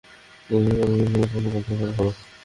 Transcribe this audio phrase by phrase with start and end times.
[0.47, 2.11] তিন দিন পর বীজ বপন করতে হবে।